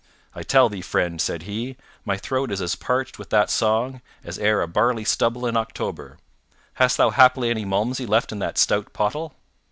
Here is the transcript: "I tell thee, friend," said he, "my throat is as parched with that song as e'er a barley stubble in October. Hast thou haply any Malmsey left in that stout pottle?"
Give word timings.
"I 0.33 0.41
tell 0.41 0.67
thee, 0.67 0.81
friend," 0.81 1.21
said 1.21 1.43
he, 1.43 1.77
"my 2.05 2.17
throat 2.17 2.51
is 2.51 2.59
as 2.59 2.73
parched 2.75 3.19
with 3.19 3.29
that 3.29 3.51
song 3.51 4.01
as 4.23 4.39
e'er 4.39 4.63
a 4.63 4.67
barley 4.67 5.03
stubble 5.03 5.45
in 5.45 5.55
October. 5.55 6.17
Hast 6.81 6.97
thou 6.97 7.11
haply 7.11 7.51
any 7.51 7.65
Malmsey 7.65 8.07
left 8.07 8.31
in 8.31 8.39
that 8.39 8.57
stout 8.57 8.93
pottle?" 8.93 9.35